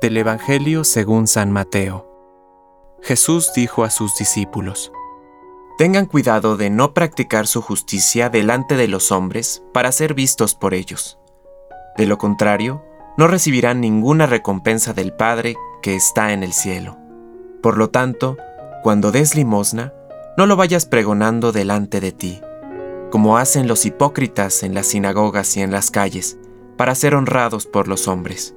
Del 0.00 0.16
Evangelio 0.16 0.82
según 0.82 1.28
San 1.28 1.52
Mateo. 1.52 2.08
Jesús 3.02 3.52
dijo 3.54 3.84
a 3.84 3.90
sus 3.90 4.16
discípulos, 4.16 4.92
Tengan 5.78 6.06
cuidado 6.06 6.56
de 6.56 6.70
no 6.70 6.92
practicar 6.94 7.46
su 7.46 7.62
justicia 7.62 8.28
delante 8.28 8.76
de 8.76 8.88
los 8.88 9.12
hombres 9.12 9.62
para 9.72 9.92
ser 9.92 10.14
vistos 10.14 10.54
por 10.54 10.74
ellos. 10.74 11.18
De 11.96 12.06
lo 12.06 12.18
contrario, 12.18 12.84
no 13.16 13.28
recibirán 13.28 13.80
ninguna 13.80 14.26
recompensa 14.26 14.92
del 14.92 15.12
Padre 15.12 15.56
que 15.82 15.94
está 15.94 16.32
en 16.32 16.42
el 16.42 16.52
cielo. 16.52 16.96
Por 17.62 17.76
lo 17.76 17.90
tanto, 17.90 18.36
cuando 18.82 19.12
des 19.12 19.34
limosna, 19.34 19.92
no 20.36 20.46
lo 20.46 20.56
vayas 20.56 20.86
pregonando 20.86 21.52
delante 21.52 22.00
de 22.00 22.12
ti, 22.12 22.40
como 23.10 23.36
hacen 23.36 23.68
los 23.68 23.84
hipócritas 23.86 24.62
en 24.62 24.74
las 24.74 24.86
sinagogas 24.86 25.56
y 25.56 25.60
en 25.60 25.70
las 25.70 25.90
calles, 25.90 26.38
para 26.76 26.94
ser 26.94 27.14
honrados 27.14 27.66
por 27.66 27.86
los 27.86 28.08
hombres 28.08 28.56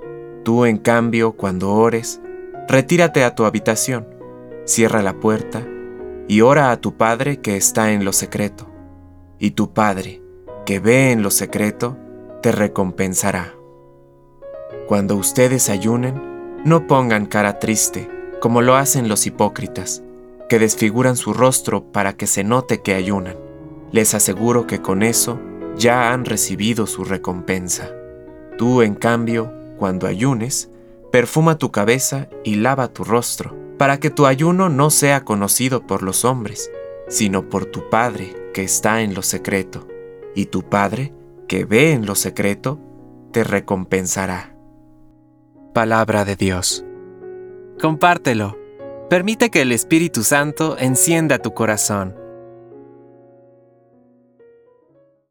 Tú, 0.43 0.65
en 0.65 0.77
cambio, 0.77 1.33
cuando 1.33 1.73
ores, 1.73 2.19
retírate 2.67 3.23
a 3.23 3.35
tu 3.35 3.45
habitación, 3.45 4.07
cierra 4.65 5.01
la 5.01 5.19
puerta 5.19 5.65
y 6.27 6.41
ora 6.41 6.71
a 6.71 6.77
tu 6.77 6.97
Padre 6.97 7.41
que 7.41 7.57
está 7.57 7.91
en 7.91 8.05
lo 8.05 8.13
secreto. 8.13 8.67
Y 9.37 9.51
tu 9.51 9.73
Padre, 9.73 10.21
que 10.65 10.79
ve 10.79 11.11
en 11.11 11.23
lo 11.23 11.31
secreto, 11.31 11.97
te 12.41 12.51
recompensará. 12.51 13.53
Cuando 14.87 15.15
ustedes 15.15 15.69
ayunen, 15.69 16.61
no 16.65 16.87
pongan 16.87 17.25
cara 17.25 17.59
triste, 17.59 18.09
como 18.39 18.61
lo 18.61 18.75
hacen 18.75 19.07
los 19.07 19.27
hipócritas, 19.27 20.03
que 20.49 20.57
desfiguran 20.59 21.15
su 21.17 21.33
rostro 21.33 21.91
para 21.91 22.13
que 22.13 22.27
se 22.27 22.43
note 22.43 22.81
que 22.81 22.95
ayunan. 22.95 23.35
Les 23.91 24.13
aseguro 24.13 24.67
que 24.67 24.81
con 24.81 25.03
eso 25.03 25.39
ya 25.77 26.11
han 26.11 26.25
recibido 26.25 26.87
su 26.87 27.03
recompensa. 27.03 27.89
Tú, 28.57 28.81
en 28.81 28.95
cambio, 28.95 29.53
cuando 29.81 30.05
ayunes, 30.05 30.69
perfuma 31.11 31.57
tu 31.57 31.71
cabeza 31.71 32.29
y 32.43 32.53
lava 32.53 32.89
tu 32.89 33.03
rostro, 33.03 33.57
para 33.79 33.99
que 33.99 34.11
tu 34.11 34.27
ayuno 34.27 34.69
no 34.69 34.91
sea 34.91 35.25
conocido 35.25 35.87
por 35.87 36.03
los 36.03 36.23
hombres, 36.23 36.69
sino 37.07 37.49
por 37.49 37.65
tu 37.65 37.89
Padre 37.89 38.35
que 38.53 38.63
está 38.63 39.01
en 39.01 39.15
lo 39.15 39.23
secreto, 39.23 39.87
y 40.35 40.45
tu 40.45 40.61
Padre 40.61 41.15
que 41.47 41.65
ve 41.65 41.93
en 41.93 42.05
lo 42.05 42.13
secreto, 42.13 42.79
te 43.31 43.43
recompensará. 43.43 44.55
Palabra 45.73 46.25
de 46.25 46.35
Dios. 46.35 46.85
Compártelo. 47.81 48.59
Permite 49.09 49.49
que 49.49 49.63
el 49.63 49.71
Espíritu 49.71 50.21
Santo 50.21 50.77
encienda 50.77 51.39
tu 51.39 51.55
corazón. 51.55 52.15